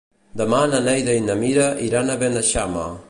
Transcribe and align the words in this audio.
Demà 0.41 0.61
na 0.71 0.79
Neida 0.87 1.15
i 1.19 1.23
na 1.27 1.35
Mira 1.43 1.67
iran 1.89 2.11
a 2.11 2.17
Beneixama. 2.25 2.89